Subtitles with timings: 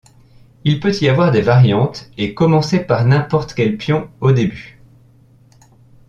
[0.63, 4.81] Il peut y avoir des variantes et commencer par n'importe quel pion au début.